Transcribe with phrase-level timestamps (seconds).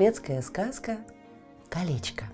[0.00, 0.96] Шведская сказка
[1.68, 2.24] «Колечко».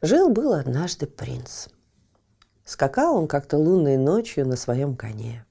[0.00, 1.68] Жил-был однажды принц.
[2.64, 5.44] Скакал он как-то лунной ночью на своем коне.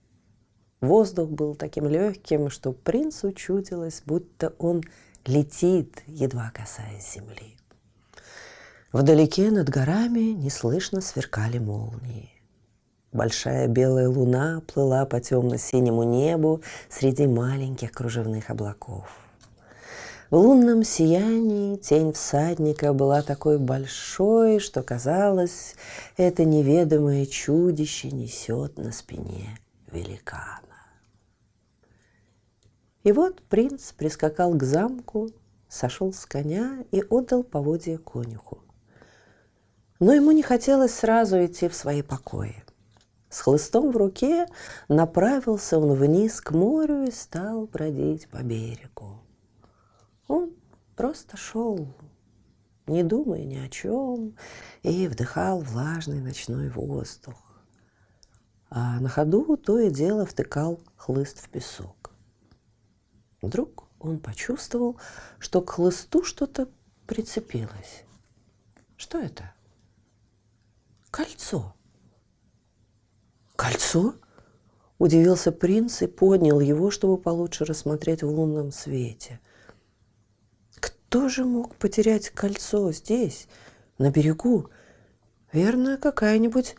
[0.81, 4.81] Воздух был таким легким, что принцу чудилось, будто он
[5.27, 7.55] летит, едва касаясь земли.
[8.91, 12.31] Вдалеке над горами неслышно сверкали молнии.
[13.11, 19.22] Большая белая луна плыла по темно-синему небу среди маленьких кружевных облаков.
[20.33, 25.75] В лунном сиянии тень всадника была такой большой, что казалось,
[26.17, 29.59] это неведомое чудище несет на спине
[29.91, 30.87] великана.
[33.03, 35.29] И вот принц прискакал к замку,
[35.69, 38.57] сошел с коня и отдал поводья конюху.
[39.99, 42.55] Но ему не хотелось сразу идти в свои покои.
[43.29, 44.47] С хлыстом в руке
[44.87, 49.22] направился он вниз к морю и стал бродить по берегу.
[50.33, 50.51] Он
[50.95, 51.93] просто шел,
[52.87, 54.35] не думая ни о чем,
[54.81, 57.35] и вдыхал влажный ночной воздух.
[58.67, 62.09] А на ходу то и дело втыкал хлыст в песок.
[63.43, 64.99] Вдруг он почувствовал,
[65.37, 66.67] что к хлысту что-то
[67.05, 68.03] прицепилось.
[68.95, 69.53] Что это?
[71.11, 71.75] Кольцо.
[73.55, 74.15] Кольцо?
[74.97, 79.39] Удивился принц и поднял его, чтобы получше рассмотреть в лунном свете–
[81.13, 83.47] кто же мог потерять кольцо здесь,
[83.99, 84.71] на берегу?
[85.51, 86.75] Верно, какая-нибудь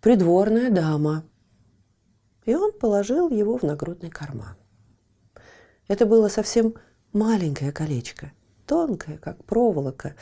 [0.00, 1.22] придворная дама.
[2.46, 4.56] И он положил его в нагрудный карман.
[5.86, 6.76] Это было совсем
[7.12, 8.32] маленькое колечко,
[8.66, 10.14] тонкое, как проволока,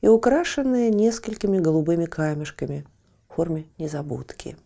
[0.00, 2.86] и украшенное несколькими голубыми камешками
[3.28, 4.56] в форме незабудки.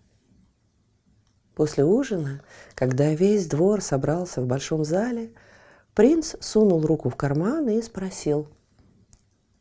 [1.57, 2.41] После ужина,
[2.77, 5.33] когда весь двор собрался в большом зале,
[5.95, 8.49] Принц сунул руку в карман и спросил,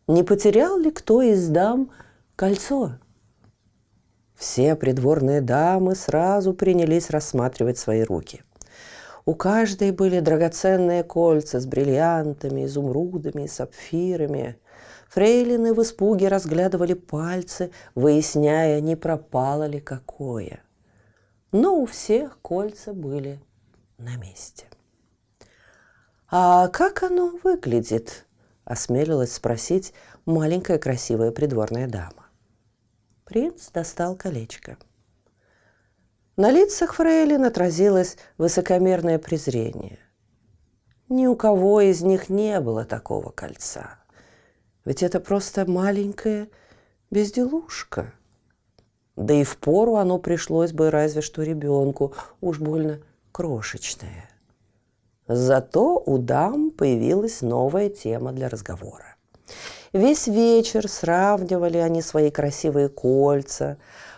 [0.07, 1.91] не потерял ли кто из дам
[2.35, 2.93] кольцо?
[4.35, 8.41] Все придворные дамы сразу принялись рассматривать свои руки.
[9.25, 14.57] У каждой были драгоценные кольца с бриллиантами, изумрудами и сапфирами.
[15.09, 20.61] Фрейлины в испуге разглядывали пальцы, выясняя, не пропало ли какое.
[21.53, 23.39] Но у всех кольца были
[23.97, 24.65] на месте.
[26.35, 28.25] «А как оно выглядит?»–
[28.65, 29.93] осмелилась спросить
[30.25, 32.25] маленькая красивая придворная дама.
[33.23, 34.77] Принц достал колечко.
[36.35, 39.99] На лицах фрейлин отразилось высокомерное презрение.
[41.07, 43.99] Ни у кого из них не было такого кольца.
[44.85, 46.49] Ведь это просто маленькая
[47.11, 48.11] безделушка.
[49.15, 53.01] Да и в пору оно пришлось бы разве что ребенку, уж больно
[53.31, 54.32] крошечное.
[55.27, 59.15] Зато у дам появилась новая тема для разговора.
[59.93, 63.77] Весь вечер сравнивали они свои красивые кольца,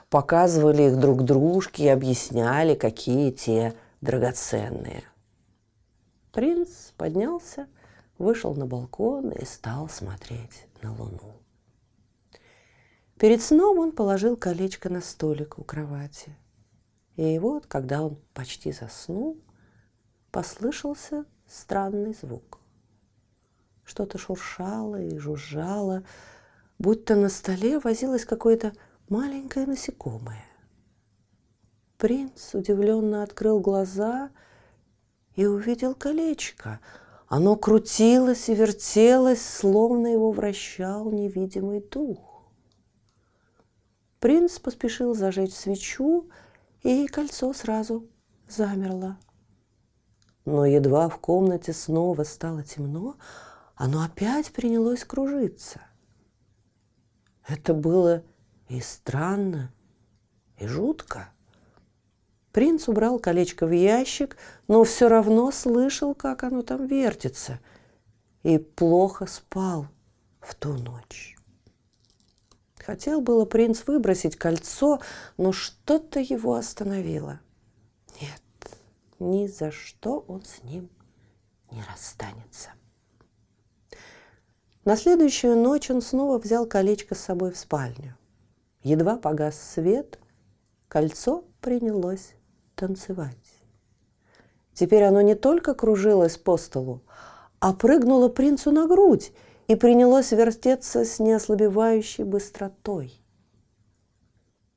[0.09, 5.03] показывали их друг дружке и объясняли, какие те драгоценные.
[6.31, 7.67] Принц поднялся,
[8.17, 11.33] вышел на балкон и стал смотреть на луну.
[13.19, 16.35] Перед сном он положил колечко на столик у кровати.
[17.15, 19.38] И вот, когда он почти заснул,
[20.35, 22.59] послышался странный звук.
[23.85, 26.03] Что-то шуршало и жужжало,
[26.77, 28.74] будто на столе возилось какое-то
[29.07, 30.44] маленькое насекомое.
[31.98, 34.30] Принц удивленно открыл глаза
[35.38, 36.81] и увидел колечко.
[37.27, 42.44] Оно крутилось и вертелось, словно его вращал невидимый дух.
[44.19, 46.30] Принц поспешил зажечь свечу,
[46.83, 48.06] и кольцо сразу
[48.50, 49.18] замерло.
[50.45, 53.15] Но едва в комнате снова стало темно,
[53.75, 55.81] оно опять принялось кружиться.
[57.47, 58.24] Это было
[58.69, 59.74] и странно,
[60.57, 61.30] и жутко.
[62.51, 64.38] Принц убрал колечко в ящик,
[64.68, 67.59] но все равно слышал, как оно там вертится,
[68.44, 69.88] и плохо спал
[70.39, 71.36] в ту ночь.
[72.77, 75.01] Хотел было принц выбросить кольцо,
[75.38, 77.39] но что-то его остановило.
[79.19, 80.89] Ни за что он с ним
[81.71, 82.71] не расстанется.
[84.83, 88.15] На следующую ночь он снова взял колечко с собой в спальню.
[88.83, 90.19] Едва погас свет,
[90.88, 92.35] кольцо принялось
[92.75, 93.35] танцевать.
[94.73, 97.01] Теперь оно не только кружилось по столу,
[97.59, 99.31] а прыгнуло принцу на грудь
[99.68, 103.19] и принялось вертеться с неослабевающей быстротой.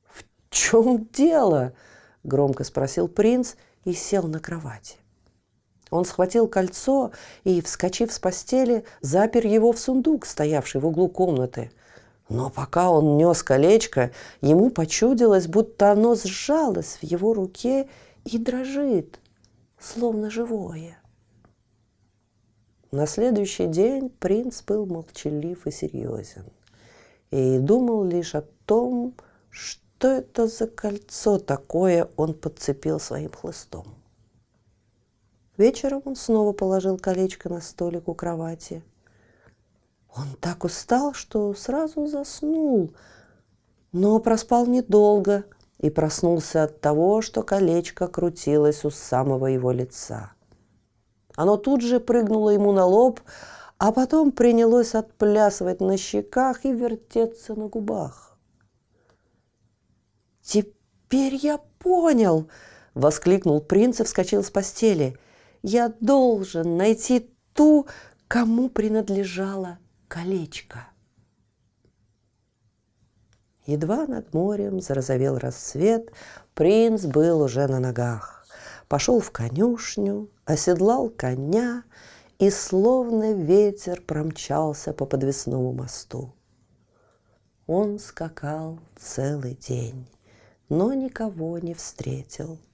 [0.05, 1.73] «В чем дело?»–
[2.23, 3.55] громко спросил принц
[3.85, 4.95] и сел на кровати.
[5.89, 7.11] Он схватил кольцо
[7.43, 11.71] и, вскочив с постели, запер его в сундук, стоявший в углу комнаты.
[12.29, 14.11] Но пока он нес колечко,
[14.41, 17.89] ему почудилось, будто оно сжалось в его руке
[18.23, 19.19] и дрожит,
[19.79, 20.99] словно живое.
[22.91, 26.45] На следующий день принц был молчалив и серьезен
[27.31, 29.13] и думал лишь о том,
[29.49, 33.85] что это за кольцо такое он подцепил своим хлыстом.
[35.57, 38.81] Вечером он снова положил колечко на столик у кровати.
[40.15, 42.93] Он так устал, что сразу заснул,
[43.91, 45.43] но проспал недолго
[45.79, 50.31] и проснулся от того, что колечко крутилось у самого его лица.
[51.35, 53.19] Оно тут же прыгнуло ему на лоб,
[53.77, 58.28] а потом принялось отплясывать на щеках и вертеться на губах.
[60.49, 62.49] «Теперь я понял!»—
[62.93, 65.17] воскликнул принц и вскочил с постели—
[65.61, 67.87] я должен найти ту,
[68.27, 70.87] кому принадлежало колечко.
[73.65, 76.11] Едва над морем зарозовел рассвет,
[76.53, 78.47] принц был уже на ногах.
[78.87, 81.83] Пошел в конюшню, оседлал коня
[82.39, 86.33] и словно ветер промчался по подвесному мосту.
[87.67, 90.07] Он скакал целый день,
[90.69, 92.57] но никого не встретил–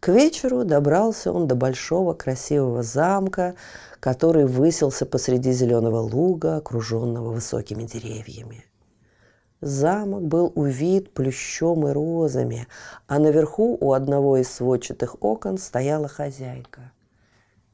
[0.00, 3.54] к вечеру добрался он до большого красивого замка,
[4.00, 8.64] который высился посреди зеленого луга, окруженного высокими деревьями.
[9.62, 12.68] Замок был увит плющом и розами,
[13.06, 16.92] а наверху у одного из сводчатых окон стояла хозяйка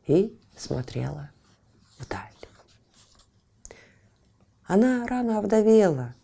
[0.07, 1.31] и смотрела
[1.99, 2.19] вдаль.
[4.65, 6.15] Она рано овдовела–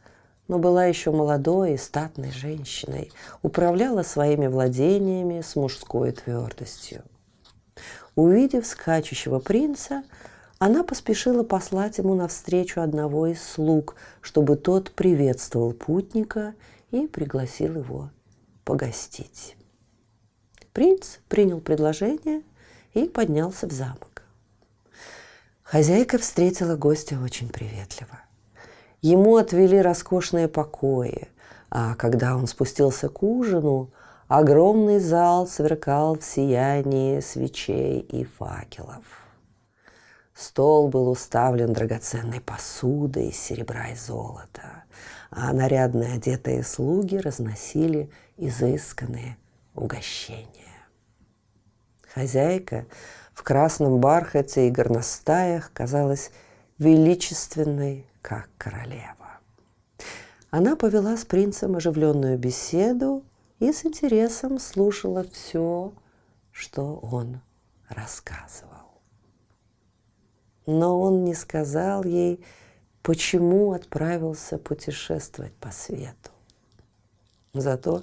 [0.48, 3.12] но была еще молодой и статной женщиной,
[3.42, 7.02] управляла своими владениями с мужской твердостью.
[8.14, 10.02] Увидев скачущего принца,
[10.58, 16.54] она поспешила послать ему навстречу одного из слуг, чтобы тот приветствовал путника
[16.90, 18.10] и пригласил его
[18.64, 19.56] погостить.
[20.72, 22.42] Принц принял предложение
[22.94, 24.22] и поднялся в замок.
[25.62, 28.27] Хозяйка встретила гостя очень приветливо.
[29.00, 31.28] Ему отвели роскошные покои,
[31.70, 33.92] а когда он спустился к ужину,
[34.26, 39.04] огромный зал сверкал в сиянии свечей и факелов.
[40.34, 44.84] Стол был уставлен драгоценной посудой из серебра и золота,
[45.30, 49.36] а нарядные одетые слуги разносили изысканные
[49.74, 50.48] угощения.
[52.14, 52.86] Хозяйка
[53.32, 56.30] в красном бархате и горностаях казалась
[56.78, 59.41] величественной как королева.
[60.51, 63.25] Она повела с принцем оживленную беседу
[63.58, 65.93] и с интересом слушала все,
[66.53, 67.41] что он
[67.89, 69.01] рассказывал.
[70.67, 72.44] Но он не сказал ей,
[73.03, 76.31] почему отправился путешествовать по свету.
[77.55, 78.03] Зато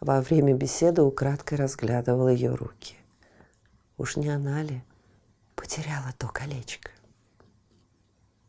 [0.00, 2.96] во время беседы украдкой разглядывал ее руки.
[3.98, 4.82] Уж не она ли
[5.54, 6.90] потеряла то колечко?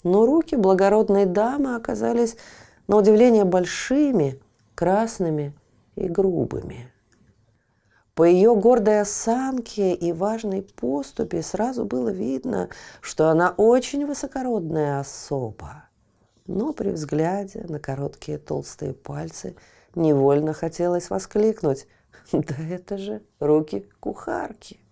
[0.03, 2.37] Но руки благородной дамы оказались
[2.87, 4.39] на удивление большими,
[4.75, 5.53] красными
[5.95, 6.91] и грубыми.
[8.15, 12.69] По ее гордой осанке и важной поступе сразу было видно,
[13.01, 15.85] что она очень высокородная особа.
[16.45, 19.55] Но при взгляде на короткие толстые пальцы
[19.95, 21.87] невольно хотелось воскликнуть
[22.31, 24.82] «Да это же руки кухарки!»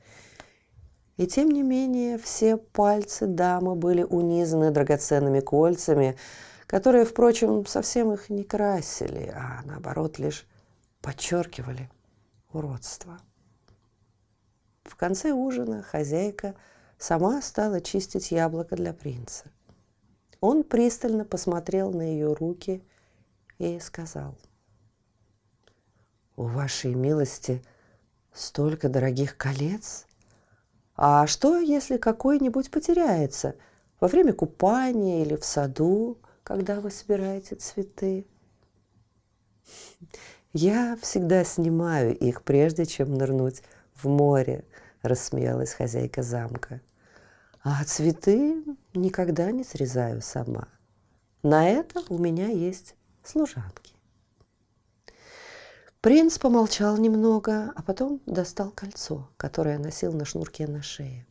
[1.22, 6.18] И тем не менее все пальцы дамы были унизаны драгоценными кольцами,
[6.66, 10.48] которые, впрочем, совсем их не красили, а наоборот лишь
[11.00, 11.92] подчеркивали
[12.51, 13.20] уродство.
[14.84, 16.56] В конце ужина хозяйка
[16.98, 19.46] сама стала чистить яблоко для принца.
[20.40, 22.84] Он пристально посмотрел на ее руки
[23.60, 24.36] и сказал,
[26.36, 27.62] «У вашей милости
[28.34, 30.08] столько дорогих колец,
[30.95, 33.55] а что, если какой-нибудь потеряется
[34.00, 38.25] во время купания или в саду, когда вы собираете цветы?
[40.53, 43.63] Я всегда снимаю их, прежде чем нырнуть
[43.95, 44.65] в море,
[45.01, 46.81] рассмеялась хозяйка замка.
[47.63, 50.67] А цветы никогда не срезаю сама.
[51.43, 53.93] На это у меня есть служанки.
[56.01, 61.27] Принц помолчал немного, а потом достал кольцо, которое носил на шнурке на шее.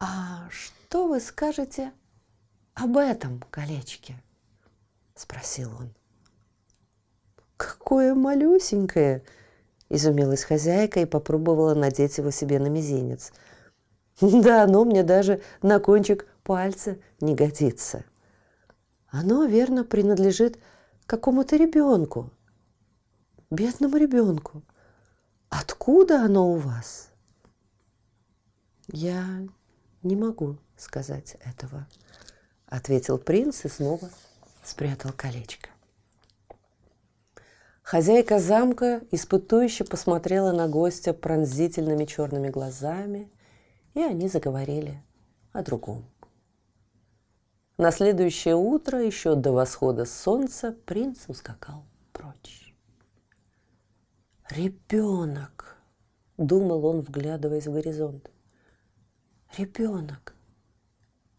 [0.00, 1.92] «А что вы скажете
[2.72, 4.22] об этом колечке?»–
[5.14, 5.94] спросил он.
[7.58, 9.22] «Какое малюсенькое!»–
[9.90, 13.34] изумилась хозяйка и попробовала надеть его себе на мизинец.
[14.22, 18.04] «Да оно мне даже на кончик пальца не годится.
[19.08, 20.58] Оно, верно, принадлежит
[21.04, 22.30] какому-то ребенку,
[23.52, 24.62] бедному ребенку.
[25.48, 27.10] Откуда оно у вас?
[28.88, 29.46] Я
[30.02, 31.86] не могу сказать этого,
[32.66, 34.10] ответил принц и снова
[34.64, 35.68] спрятал колечко.
[37.82, 43.30] Хозяйка замка испытующе посмотрела на гостя пронзительными черными глазами,
[43.92, 45.02] и они заговорили
[45.52, 46.04] о другом.
[47.76, 52.61] На следующее утро, еще до восхода солнца, принц ускакал прочь.
[54.56, 55.78] Ребенок,
[56.36, 58.30] думал он, вглядываясь в горизонт.
[59.56, 60.34] Ребенок,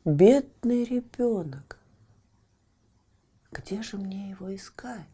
[0.03, 1.77] бедный ребенок.
[3.51, 5.05] Где же мне его искать?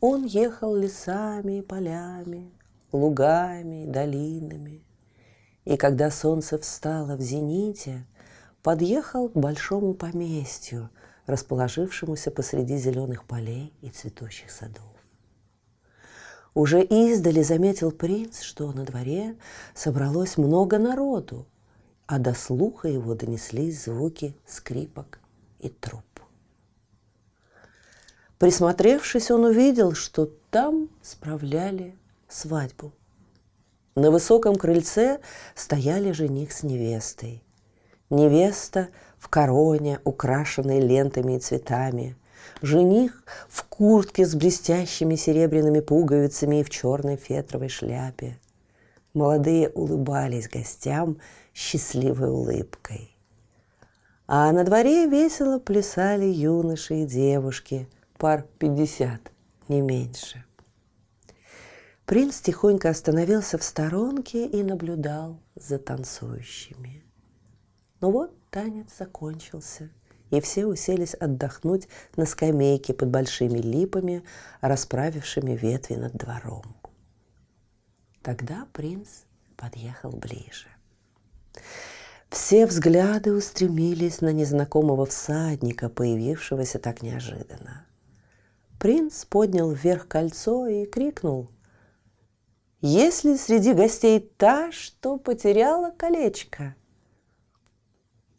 [0.00, 2.50] Он ехал лесами и полями,
[2.90, 4.82] лугами и долинами.
[5.64, 8.04] И когда солнце встало в зените,
[8.64, 10.90] подъехал к большому поместью,
[11.26, 14.84] расположившемуся посреди зеленых полей и цветущих садов.
[16.54, 19.36] Уже издали заметил принц, что на дворе
[19.74, 21.46] собралось много народу,
[22.06, 25.20] а до слуха его донеслись звуки скрипок
[25.60, 26.02] и труб.
[28.38, 31.94] Присмотревшись, он увидел, что там справляли
[32.26, 32.92] свадьбу.
[33.94, 35.20] На высоком крыльце
[35.54, 37.44] стояли жених с невестой.
[38.08, 38.88] Невеста
[39.20, 42.16] в короне, украшенной лентами и цветами.
[42.62, 48.38] Жених в куртке с блестящими серебряными пуговицами и в черной фетровой шляпе.
[49.14, 51.18] Молодые улыбались гостям
[51.54, 53.16] счастливой улыбкой.
[54.26, 59.32] А на дворе весело плясали юноши и девушки, пар пятьдесят,
[59.68, 60.44] не меньше.
[62.06, 67.04] Принц тихонько остановился в сторонке и наблюдал за танцующими.
[68.00, 69.90] Но вот танец закончился,
[70.30, 74.22] и все уселись отдохнуть на скамейке под большими липами,
[74.60, 76.64] расправившими ветви над двором.
[78.22, 79.08] Тогда принц
[79.56, 80.68] подъехал ближе.
[82.28, 87.86] Все взгляды устремились на незнакомого всадника, появившегося так неожиданно.
[88.78, 91.50] Принц поднял вверх кольцо и крикнул.
[92.80, 96.76] «Если среди гостей та, что потеряла колечко?»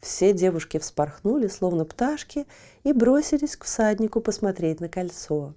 [0.02, 2.46] Все девушки вспорхнули, словно пташки,
[2.82, 5.54] и бросились к всаднику посмотреть на кольцо.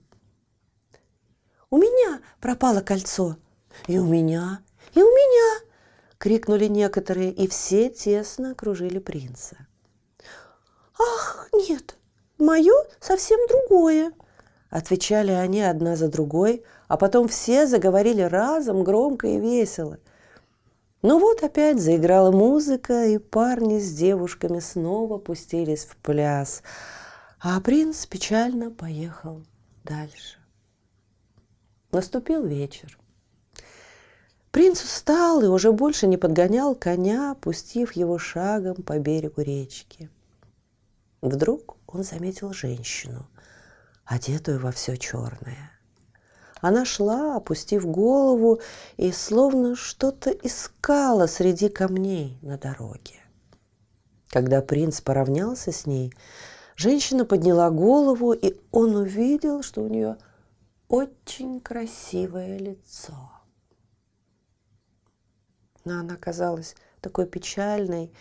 [1.72, 3.38] «У меня пропало кольцо!»
[3.88, 4.62] «И у меня!
[4.94, 5.66] И у меня!»—
[6.20, 9.58] крикнули некоторые, и все тесно окружили принца.
[10.98, 11.98] «Ах, нет,
[12.38, 14.14] мое совсем другое!»
[14.70, 19.98] Отвечали они одна за другой, а потом все заговорили разом, громко и весело–
[21.06, 26.64] ну вот опять заиграла музыка, и парни с девушками снова пустились в пляс,
[27.40, 29.44] а принц печально поехал
[29.84, 30.40] дальше.
[31.92, 32.98] Наступил вечер.
[34.50, 40.10] Принц устал и уже больше не подгонял коня, пустив его шагом по берегу речки.
[41.22, 43.30] Вдруг он заметил женщину,
[44.06, 45.75] одетую во все черное.
[46.62, 48.60] Она шла, опустив голову,
[48.98, 53.22] и словно что-то искала среди камней на дороге.
[54.30, 56.14] Когда принц поравнялся с ней,
[56.76, 60.18] женщина подняла голову, и он увидел, что у нее
[60.88, 63.32] очень красивое лицо.
[65.84, 68.12] Но она казалась такой печальной,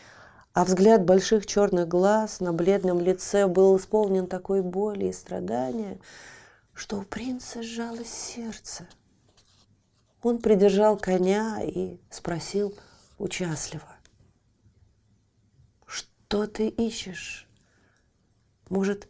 [0.53, 5.99] а взгляд больших черных глаз на бледном лице был исполнен такой боли и страдания,
[6.75, 8.87] что у принца сжалось сердце.
[10.23, 12.77] Он придержал коня и спросил
[13.19, 13.89] участливо.
[15.87, 17.49] «Что ты ищешь?
[18.69, 19.09] Может,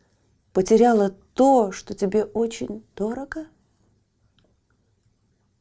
[0.52, 3.46] потеряла то, что тебе очень дорого?»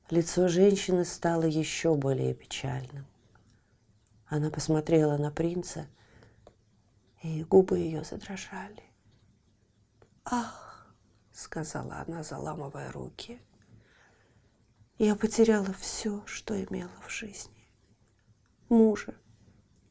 [0.10, 3.06] Лицо женщины стало еще более печальным.
[4.28, 5.88] Она посмотрела на принца,
[7.22, 8.84] и губы ее задрожали.
[10.26, 10.73] «Ах!»
[11.34, 13.42] Сказала она, заламывая руки.
[14.98, 17.68] Я потеряла все, что имела в жизни.
[18.70, 19.14] мужа,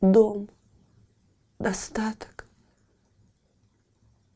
[0.01, 0.49] дом,
[1.59, 2.47] достаток.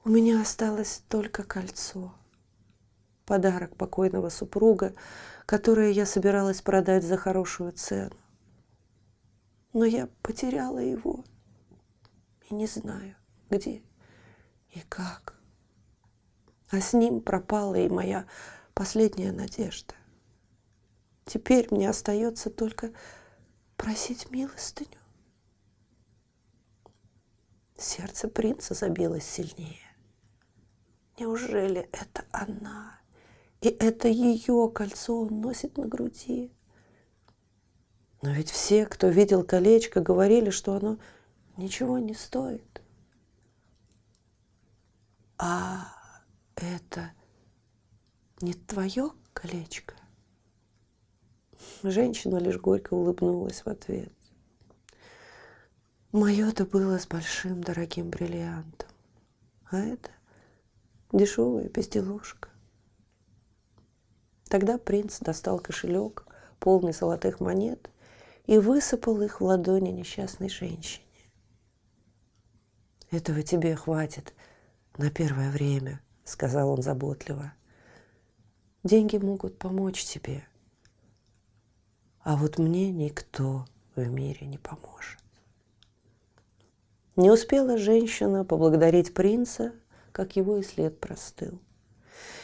[0.04, 2.14] У меня осталось только кольцо,
[3.24, 4.94] подарок покойного супруга,
[5.46, 8.16] которое я собиралась продать за хорошую цену.
[9.72, 11.24] Но я потеряла его
[12.48, 13.16] и не знаю,
[13.50, 13.82] где
[14.70, 15.36] и как.
[16.70, 18.26] А с ним пропала и моя
[18.74, 19.94] последняя надежда.
[21.24, 22.92] Теперь мне остается только
[23.76, 24.98] просить милостыню.
[27.76, 29.80] Сердце принца забилось сильнее.
[31.18, 33.00] Неужели это она?
[33.60, 36.52] И это ее кольцо он носит на груди.
[38.22, 40.98] Но ведь все, кто видел колечко, говорили, что оно
[41.56, 42.82] ничего не стоит.
[45.38, 45.95] А
[46.56, 47.12] это
[48.40, 49.94] не твое колечко?
[51.82, 54.12] Женщина лишь горько улыбнулась в ответ.
[56.12, 58.88] Мое-то было с большим дорогим бриллиантом,
[59.70, 60.10] а это
[61.12, 62.48] дешевая безделушка.
[64.48, 66.26] Тогда принц достал кошелек,
[66.60, 67.90] полный золотых монет,
[68.46, 71.04] и высыпал их в ладони несчастной женщине.
[73.10, 74.34] «Этого тебе хватит
[74.96, 77.52] на первое время»,— сказал он заботливо.
[78.84, 80.44] «Деньги могут помочь тебе,
[82.20, 83.64] а вот мне никто
[83.94, 85.18] в мире не поможет».
[87.16, 89.72] Не успела женщина поблагодарить принца,
[90.12, 91.58] как его и след простыл.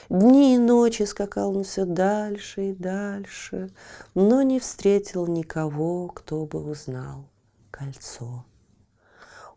[0.08, 3.70] Дни и ночи скакал он все дальше и дальше,
[4.14, 7.28] но не встретил никого, кто бы узнал
[7.70, 8.44] кольцо.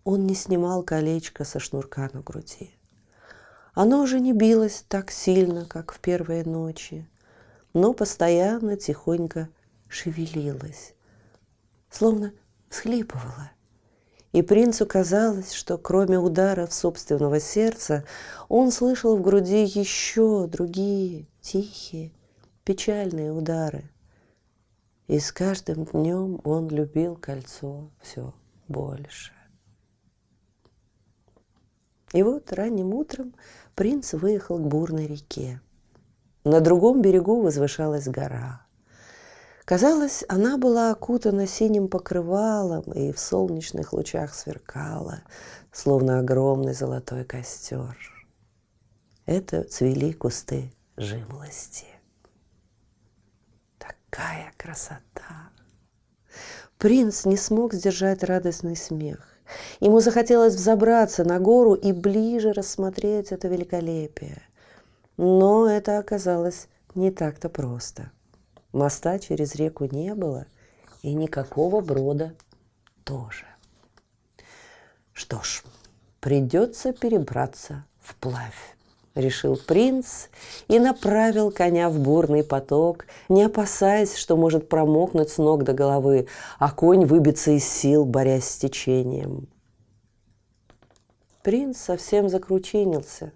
[0.04, 2.72] Он не снимал колечко со шнурка на груди.
[3.76, 7.08] Оно уже не билось так сильно, как в первые ночи,
[7.74, 9.50] но постоянно тихонько
[9.90, 10.96] шевелилось,
[11.90, 12.32] словно
[12.70, 13.52] всхлипывало.
[14.32, 18.06] И принцу казалось, что кроме ударов собственного сердца,
[18.48, 22.12] он слышал в груди еще другие, тихие,
[22.64, 23.84] печальные удары.
[25.08, 28.34] И с каждым днем он любил кольцо все
[28.70, 29.36] больше.
[32.16, 33.36] И вот ранним утром
[33.76, 35.62] принц выехал к бурной реке.
[36.44, 38.62] На другом берегу возвышалась гора–
[39.66, 45.24] Казалось, она была окутана синим покрывалом и в солнечных лучах сверкала,
[45.72, 47.98] словно огромный золотой костер.
[49.26, 51.88] Это цвели кусты жимолости.
[53.80, 55.50] Такая красота!
[56.78, 59.35] Принц не смог сдержать радостный смех.
[59.80, 64.42] Ему захотелось взобраться на гору и ближе рассмотреть это великолепие.
[65.18, 68.12] Но это оказалось не так-то просто.
[68.72, 70.48] Моста через реку не было,
[71.02, 72.34] и никакого брода
[73.04, 73.46] тоже.
[75.14, 75.64] Что ж,
[76.20, 78.75] придется перебраться вплавь,
[79.16, 80.28] решил принц
[80.68, 86.28] и направил коня в бурный поток, не опасаясь, что может промокнуть с ног до головы,
[86.60, 89.48] а конь выбиться из сил, борясь с течением.
[91.42, 93.32] Принц совсем закручинился.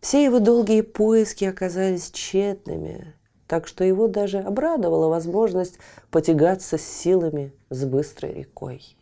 [0.00, 3.14] Все его долгие поиски оказались тщетными,
[3.46, 5.78] так что его даже обрадовала возможность
[6.10, 8.96] потягаться с силами с быстрой рекой.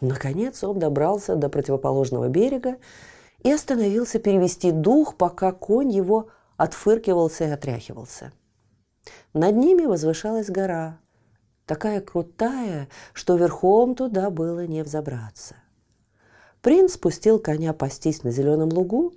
[0.00, 2.78] Наконец он добрался до противоположного берега
[3.42, 8.32] и остановился перевести дух, пока конь его отфыркивался и отряхивался.
[9.34, 10.98] Над ними возвышалась гора,
[11.66, 15.56] такая крутая, что верхом туда было не взобраться.
[16.60, 19.14] Принц спустил коня пастись на зеленом лугу,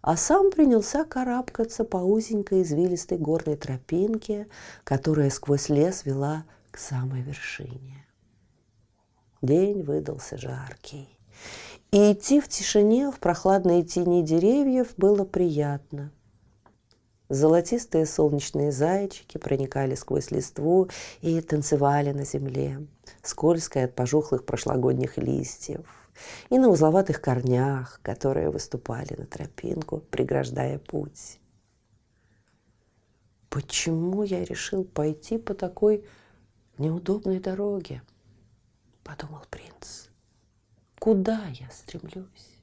[0.00, 4.46] а сам принялся карабкаться по узенькой извилистой горной тропинке,
[4.84, 8.06] которая сквозь лес вела к самой вершине.
[9.42, 11.08] День выдался жаркий.
[11.96, 16.12] И идти в тишине, в прохладной тени деревьев было приятно.
[17.30, 20.90] Золотистые солнечные зайчики проникали сквозь листву
[21.22, 22.86] и танцевали на земле,
[23.22, 25.86] скользкой от пожухлых прошлогодних листьев–
[26.50, 31.40] и на узловатых корнях, которые выступали на тропинку, преграждая путь.
[33.48, 36.04] Почему я решил пойти по такой
[36.78, 38.02] неудобной дороге?
[39.02, 40.05] Подумал принц.
[40.98, 42.56] Куда я стремлюсь?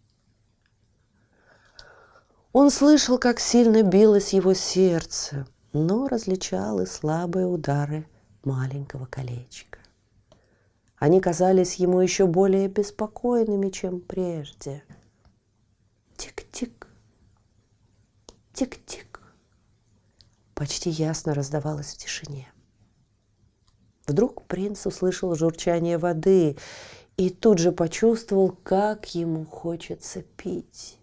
[2.51, 8.07] Он слышал, как сильно билось его сердце, но различал и слабые удары
[8.43, 9.79] маленького колечка.
[10.97, 14.83] Они казались ему еще более беспокойными, чем прежде.
[16.15, 16.87] Тик-тик,
[18.53, 19.19] тик-тик.
[20.53, 22.53] Почти ясно раздавалось в тишине.
[24.05, 26.57] Вдруг принц услышал журчание воды
[27.17, 30.97] и тут же почувствовал, как ему хочется пить.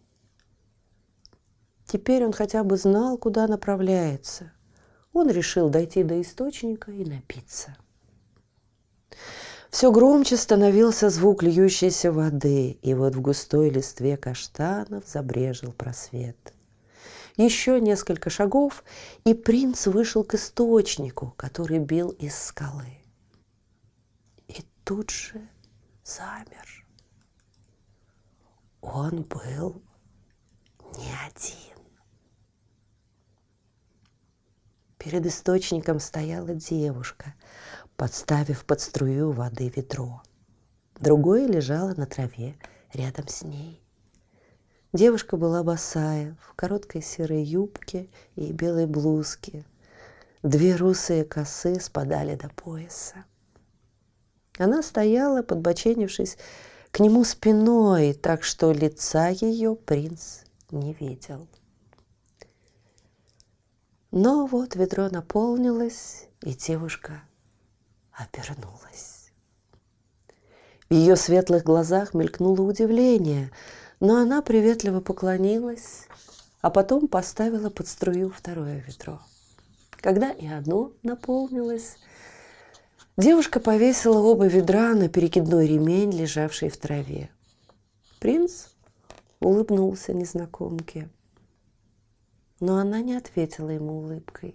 [1.87, 4.53] Теперь он хотя бы знал, куда направляется.
[5.13, 7.77] Он решил дойти до источника и напиться.
[9.71, 16.55] Все громче становился звук льющейся воды, и вот в густой листве каштанов забрежил просвет.
[17.37, 18.85] Еще несколько шагов,
[19.25, 22.99] и принц вышел к источнику, который бил из скалы.
[24.49, 25.41] И тут же
[26.11, 26.87] замер.
[28.81, 29.83] Он был
[30.97, 31.79] не один.
[34.99, 37.35] Перед источником стояла девушка–
[38.01, 40.23] подставив под струю воды ведро.
[41.01, 42.57] Другое лежало на траве
[42.95, 43.79] рядом с ней.
[44.95, 49.67] Девушка была босая, в короткой серой юбке и белой блузке.
[50.43, 53.27] Две русые косы спадали до пояса.
[54.61, 56.37] Она стояла, подбоченившись
[56.91, 61.49] к нему спиной, так что лица ее принц не видел.
[64.11, 67.23] Но вот ведро наполнилось, и девушка
[68.13, 69.33] обернулась.
[70.91, 73.51] В ее светлых глазах мелькнуло удивление,
[73.99, 76.07] но она приветливо поклонилась,
[76.61, 79.23] а потом поставила под струю второе ведро.
[79.93, 81.97] Когда и одно наполнилось,
[83.17, 87.31] девушка повесила оба ведра на перекидной ремень, лежавший в траве.
[88.19, 88.67] Принц
[89.41, 91.09] улыбнулся незнакомке,
[92.61, 94.55] но она не ответила ему улыбкой.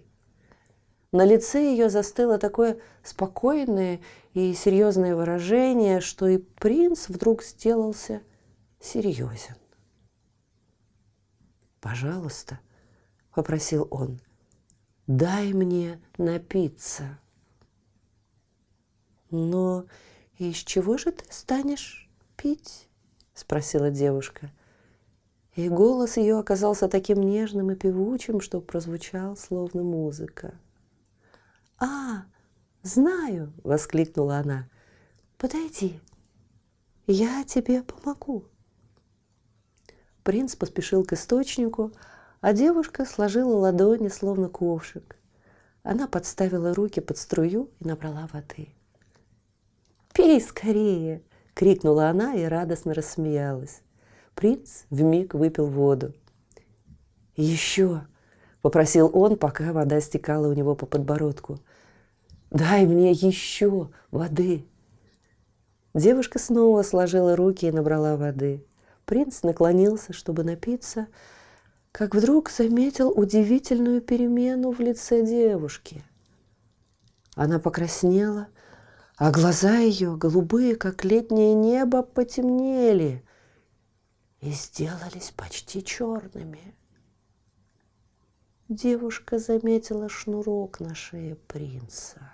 [1.12, 4.00] На лице ее застыло такое спокойное
[4.34, 8.22] и серьезное выражение, что и принц вдруг сделался
[8.80, 9.56] серьезен.
[11.80, 12.60] «Пожалуйста»,—
[13.34, 14.20] попросил он,—
[15.06, 17.18] «дай мне напиться».
[19.30, 19.86] «Но
[20.38, 22.88] из чего же ты станешь пить?»—
[23.34, 24.50] спросила девушка.
[25.54, 30.54] И голос ее оказался таким нежным и певучим, что прозвучал словно музыка.
[31.78, 32.24] «А,
[32.82, 34.68] знаю!»— воскликнула она.
[35.38, 35.98] «Подойди,
[37.06, 38.44] я тебе помогу».
[40.22, 41.92] Принц поспешил к источнику,
[42.40, 45.16] а девушка сложила ладони, словно ковшик.
[45.82, 48.75] Она подставила руки под струю и набрала воды.
[50.16, 51.20] «Пей скорее!»—
[51.54, 53.82] крикнула она и радостно рассмеялась.
[54.34, 56.14] Принц вмиг выпил воду.
[57.36, 58.00] «Еще!»—
[58.62, 61.58] попросил он, пока вода стекала у него по подбородку.
[62.50, 64.64] «Дай мне еще воды!»
[65.92, 68.64] Девушка снова сложила руки и набрала воды.
[69.04, 71.08] Принц наклонился, чтобы напиться,
[71.92, 76.02] как вдруг заметил удивительную перемену в лице девушки.
[77.34, 78.48] Она покраснела,
[79.16, 83.24] а глаза ее, голубые, как летнее небо, потемнели
[84.40, 86.74] и сделались почти черными.
[88.68, 92.32] Девушка заметила шнурок на шее принца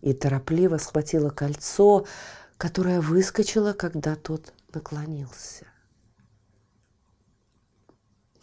[0.00, 2.06] и торопливо схватила кольцо,
[2.56, 5.66] которое выскочило, когда тот наклонился.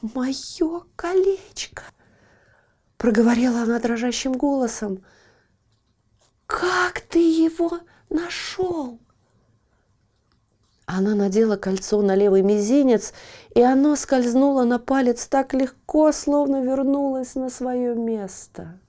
[0.02, 1.84] «Мое колечко!»—
[2.98, 5.04] проговорила она дрожащим голосом.
[7.13, 8.97] «Как ты его нашел?»
[10.88, 13.13] Она надела кольцо на левый мизинец,
[13.54, 18.80] и оно скользнуло на палец так легко, словно вернулось на свое место.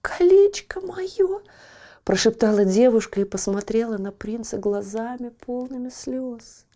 [0.00, 1.42] «Колечко мое!»–
[2.04, 6.66] прошептала девушка и посмотрела на принца глазами, полными слез.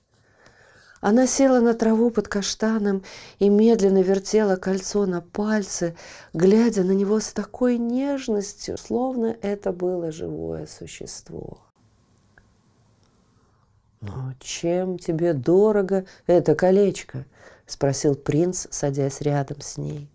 [1.04, 3.02] Она села на траву под каштаном
[3.38, 5.94] и медленно вертела кольцо на пальце,
[6.32, 11.58] глядя на него с такой нежностью, словно это было живое существо.
[14.00, 17.26] «Но чем тебе дорого это колечко?»–
[17.66, 20.08] спросил принц, садясь рядом с ней.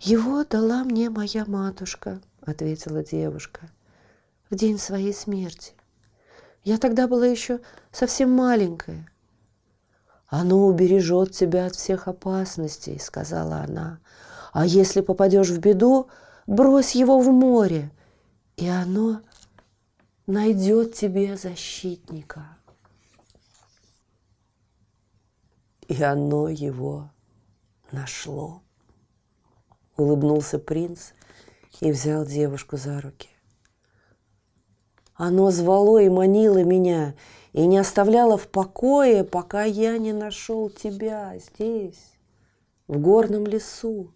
[0.00, 3.68] «Его дала мне моя матушка»,– ответила девушка,–
[4.48, 5.74] «в день своей смерти.
[6.68, 9.10] Я тогда была еще совсем маленькая».
[10.26, 14.00] «Оно убережет тебя от всех опасностей»,– сказала она.
[14.52, 16.10] «А если попадешь в беду,
[16.46, 17.90] брось его в море,
[18.58, 19.22] и оно
[20.26, 22.58] найдет тебе защитника.
[25.88, 27.10] И оно его
[27.92, 28.62] нашло.
[29.96, 31.12] Улыбнулся принц
[31.80, 33.30] и взял девушку за руки.
[35.18, 37.14] Оно звало и манило меня,
[37.52, 42.14] и не оставляло в покое, пока я не нашел тебя здесь,
[42.86, 44.10] в горном лесу.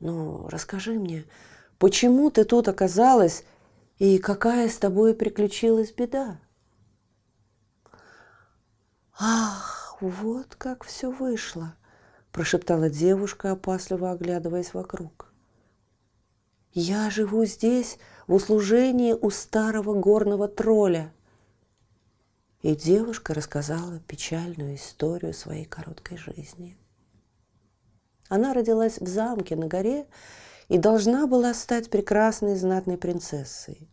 [0.00, 1.24] Но расскажи мне,
[1.80, 3.42] Почему ты тут оказалась
[3.98, 6.38] и какая с тобой приключилась беда?
[9.18, 11.74] Ах, вот как все вышло,
[12.32, 15.32] прошептала девушка, опасливо оглядываясь вокруг.
[16.74, 17.96] Я живу здесь
[18.30, 21.12] в услужении у старого горного тролля.
[22.62, 26.78] И девушка рассказала печальную историю своей короткой жизни.
[28.28, 30.06] Она родилась в замке на горе
[30.68, 33.90] и должна была стать прекрасной знатной принцессой.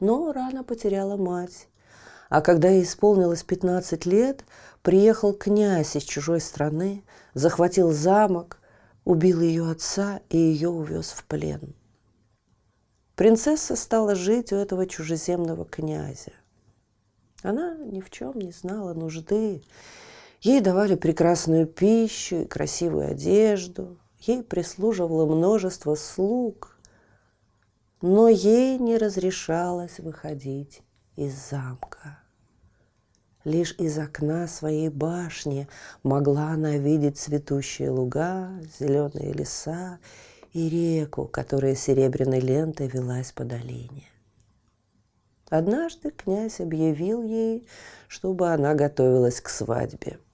[0.00, 1.66] Но рано потеряла мать.
[2.28, 4.44] А когда ей исполнилось 15 лет,
[4.82, 8.60] приехал князь из чужой страны, захватил замок,
[9.06, 11.74] убил ее отца и ее увез в плен.
[13.22, 16.32] Принцесса стала жить у этого чужеземного князя.
[17.44, 19.62] Она ни в чем не знала нужды
[20.40, 26.76] Ей давали прекрасную пищу и красивую одежду, ей прислуживало множество слуг,
[28.00, 30.82] но ей не разрешалось выходить
[31.14, 32.18] из замка.
[33.44, 35.68] Лишь из окна своей башни
[36.02, 40.00] могла она видеть цветущие луга, зеленые леса
[40.52, 44.08] и реку, которая серебряной лентой велась по долине.
[45.48, 47.66] Однажды князь объявил ей,
[48.08, 50.18] чтобы она готовилась к свадьбе–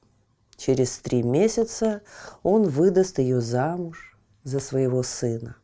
[0.59, 2.02] Через три месяца
[2.42, 5.57] он выдаст ее замуж за своего сына.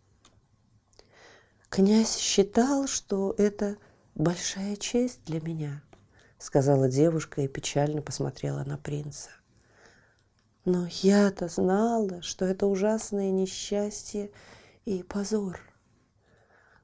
[1.68, 3.76] Князь считал, что это
[4.14, 5.82] большая честь для меня,
[6.38, 9.30] сказала девушка и печально посмотрела на принца.
[10.64, 14.30] Но я-то знала, что это ужасное несчастье
[14.86, 15.60] и позор.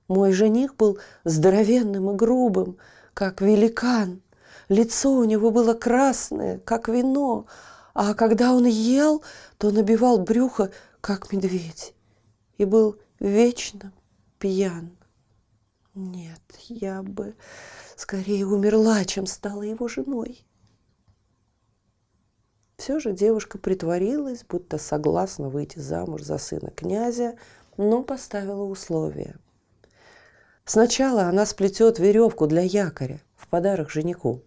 [0.07, 2.77] Мой жених был здоровенным и грубым,
[3.15, 4.23] как великан.
[4.69, 7.47] Лицо у него было красное, как вино,
[7.95, 9.23] а когда он ел,
[9.57, 11.95] то набивал брюхо, как медведь,
[12.59, 13.93] и был вечно
[14.39, 14.91] пьян.
[15.95, 17.35] Нет, я бы
[17.97, 20.45] скорее умерла, чем стала его женой.
[22.81, 27.35] Все же девушка притворилась, будто согласна выйти замуж за сына князя,
[27.77, 29.37] но поставила условия.
[30.65, 34.43] Сначала она сплетет веревку для якоря в подарок жениху,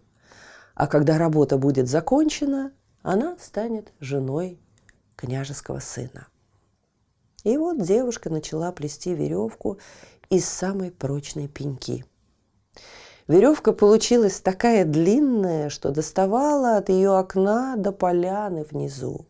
[0.74, 4.58] а когда работа будет закончена, она станет женой
[5.14, 6.26] княжеского сына.
[7.44, 9.78] И вот девушка начала плести веревку
[10.28, 12.04] из самой прочной пеньки.
[13.26, 19.26] Веревка получилась такая длинная, что доставала от ее окна до поляны внизу.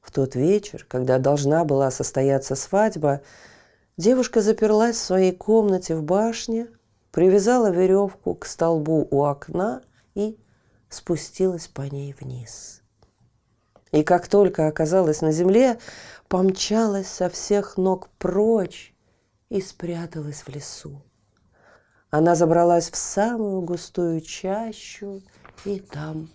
[0.00, 3.20] В тот вечер, когда должна была состояться свадьба,
[3.98, 6.68] девушка заперлась в своей комнате в башне,
[7.12, 9.82] привязала веревку к столбу у окна
[10.14, 10.38] и
[10.88, 12.80] спустилась по ней вниз.
[13.92, 15.78] И как только оказалась на земле,
[16.28, 18.94] помчалась со всех ног прочь
[19.50, 21.02] и спряталась в лесу.
[22.10, 25.22] Она забралась в самую густую чащу
[25.64, 26.28] и там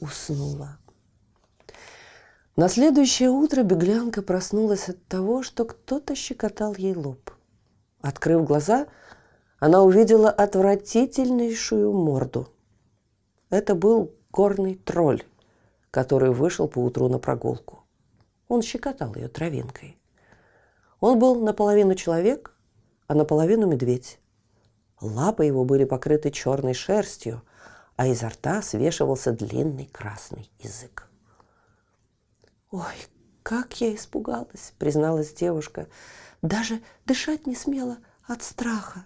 [0.00, 0.78] уснула.
[2.56, 7.30] На следующее утро беглянка проснулась от того, что кто-то щекотал ей лоб.
[8.00, 8.86] Открыв глаза,
[9.58, 12.48] она увидела отвратительнейшую морду–
[13.50, 15.24] это был горный тролль,
[15.90, 17.82] который вышел поутру на прогулку.
[18.46, 19.98] Он щекотал ее травинкой.
[21.00, 22.54] Он был наполовину человек,
[23.08, 24.19] а наполовину медведь.
[25.00, 27.42] Лапы его были покрыты черной шерстью,
[27.96, 31.08] а изо рта свешивался длинный красный язык.
[32.70, 32.94] «Ой,
[33.42, 35.86] как я испугалась!»– призналась девушка.
[36.42, 39.04] «Даже дышать не смела от страха».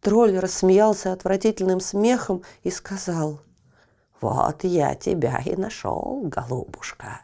[0.00, 3.40] Тролль рассмеялся отвратительным смехом и сказал–
[4.20, 7.22] вот я тебя и нашел, голубушка.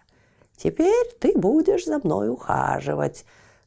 [0.57, 3.27] Теперь ты будешь за мной ухаживать,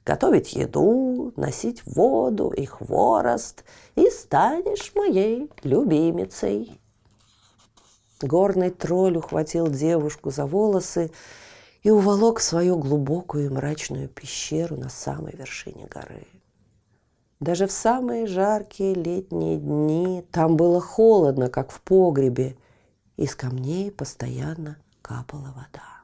[0.10, 3.64] готовить еду, носить воду и хворост,
[3.96, 6.82] и станешь моей любимицей.
[8.20, 11.12] Горный тролль ухватил девушку за волосы
[11.84, 16.28] и уволок в свою глубокую и мрачную пещеру на самой вершине горы.
[17.40, 22.58] Даже в самые жаркие летние дни там было холодно, как в погребе–
[23.20, 25.99] из камней постоянно капала вода.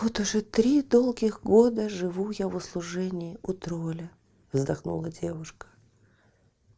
[0.00, 4.10] «Вот уже три долгих года живу я в услужении у тролля»,—
[4.52, 5.68] вздохнула девушка.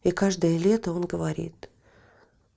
[0.03, 1.71] И каждое лето он говорит,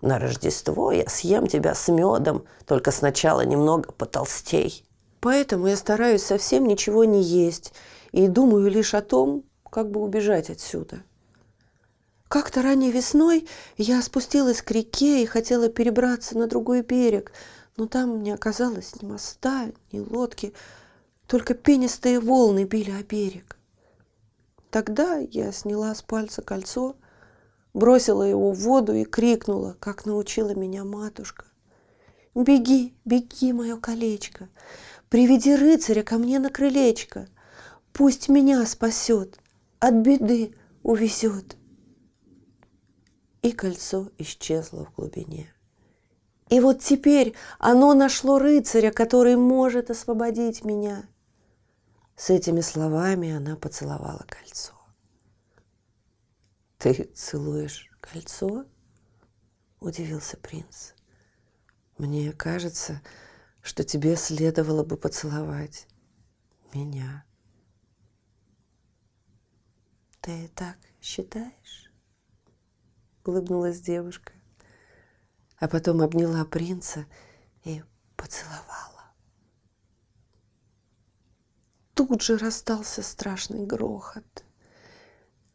[0.01, 4.83] «На Рождество я съем тебя с медом, только сначала немного потолстей».
[5.21, 7.73] Поэтому я стараюсь совсем ничего не есть
[8.11, 11.03] и думаю лишь о том, как бы убежать отсюда.
[12.27, 17.31] Как-то ранней весной я спустилась к реке и хотела перебраться на другой берег,
[17.77, 20.53] но там не оказалось ни моста, ни лодки,
[21.27, 23.57] только пенистые волны били о берег.
[24.69, 26.95] Тогда я сняла с пальца кольцо,
[27.73, 31.45] бросила его в воду и крикнула, как научила меня матушка.
[32.35, 34.47] «Беги, беги, мое колечко,
[35.09, 37.27] приведи рыцаря ко мне на крылечко,
[37.91, 39.39] пусть меня спасет,
[39.79, 41.57] от беды увезет».
[43.41, 45.51] И кольцо исчезло в глубине.
[46.49, 51.07] И вот теперь оно нашло рыцаря, который может освободить меня.
[52.15, 54.73] С этими словами она поцеловала кольцо.
[56.79, 58.65] «Ты целуешь кольцо?»–
[59.79, 60.93] удивился принц.
[61.97, 63.01] «Мне кажется,
[63.61, 65.87] что тебе следовало бы поцеловать
[66.73, 67.25] меня».
[70.21, 71.93] «Ты так считаешь?»–
[73.25, 74.33] улыбнулась девушка,
[75.59, 77.05] а потом обняла принца
[77.63, 77.83] и
[78.15, 79.11] поцеловала.
[81.93, 84.45] Тут же раздался страшный грохот.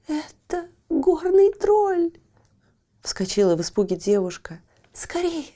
[0.07, 2.13] «Это горный тролль!»
[3.01, 4.61] Вскочила в испуге девушка.
[4.93, 5.47] «Скорее,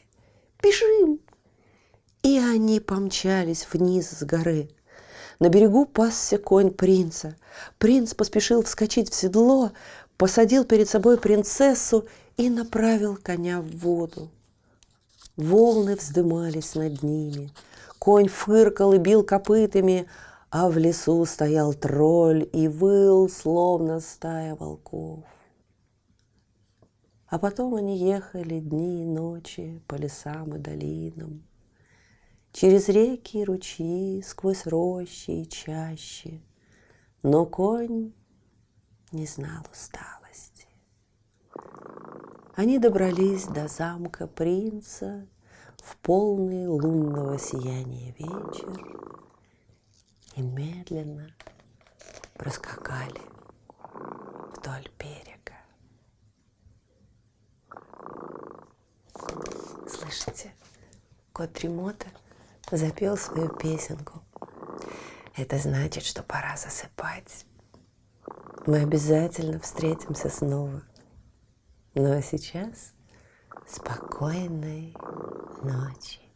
[0.62, 1.20] бежим!»
[2.22, 4.70] И они помчались вниз с горы.
[5.38, 7.37] На берегу пасся конь принца.
[7.78, 9.72] Принц поспешил вскочить в седло,
[10.16, 14.30] посадил перед собой принцессу и направил коня в воду.
[15.38, 17.53] Волны вздымались над ними.
[18.01, 20.09] Конь фыркал и бил копытами,
[20.51, 25.24] а в лесу стоял тролль и выл, словно стая волков.
[27.29, 31.44] А потом они ехали дни и ночи по лесам и долинам,
[32.53, 36.42] Через реки и ручьи, сквозь рощи и чащи.
[37.22, 38.12] Но конь
[39.12, 40.66] не знал усталости.
[42.59, 45.29] Они добрались до замка принца
[45.77, 49.07] в полный лунного сияния вечер
[50.35, 51.31] и медленно
[52.35, 53.21] проскакали
[54.57, 55.55] вдоль берега.
[59.88, 60.53] Слышите,
[61.33, 62.09] кот Тремота
[62.73, 64.25] запел свою песенку.
[65.37, 67.47] Это значит, что пора засыпать.
[68.66, 70.83] Мы обязательно встретимся снова.
[72.00, 72.92] Ну а сейчас
[73.66, 74.94] спокойной
[75.64, 76.28] ночи.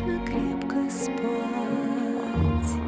[0.00, 2.87] нужно крепко спать.